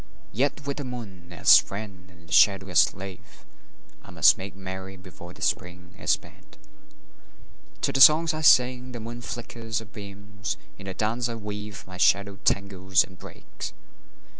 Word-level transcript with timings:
Yet 0.33 0.65
with 0.65 0.77
the 0.77 0.83
moon 0.83 1.31
as 1.31 1.59
friend 1.59 2.09
and 2.09 2.27
the 2.27 2.31
shadow 2.33 2.69
as 2.69 2.79
slave 2.79 3.45
I 4.03 4.09
must 4.09 4.35
make 4.35 4.55
merry 4.55 4.97
before 4.97 5.31
the 5.31 5.43
Spring 5.43 5.93
is 5.99 6.09
spent. 6.09 6.57
To 7.81 7.93
the 7.93 8.01
songs 8.01 8.33
I 8.33 8.41
sing 8.41 8.93
the 8.93 8.99
moon 8.99 9.21
flickers 9.21 9.77
her 9.77 9.85
beams; 9.85 10.57
In 10.79 10.87
the 10.87 10.95
dance 10.95 11.29
I 11.29 11.35
weave 11.35 11.85
my 11.85 11.97
shadow 11.97 12.37
tangles 12.37 13.03
and 13.03 13.19
breaks. 13.19 13.73